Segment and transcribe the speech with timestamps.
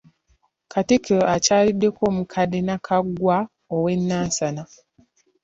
[0.71, 3.37] Katikkiro akyaliddeko omukadde Nakaggwa
[3.75, 4.63] owe Nansana.